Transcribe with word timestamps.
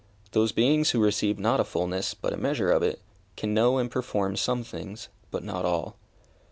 Those 0.31 0.51
beings 0.51 0.89
who 0.89 0.99
receive 0.99 1.37
not 1.37 1.59
a 1.59 1.63
fulness, 1.63 2.15
but 2.15 2.33
a 2.33 2.37
measure 2.37 2.71
of 2.71 2.81
it, 2.81 3.01
can 3.37 3.53
know 3.53 3.77
and 3.77 3.91
perform 3.91 4.35
some 4.35 4.63
things, 4.63 5.09
but 5.29 5.43
not 5.43 5.63
all. 5.63 5.95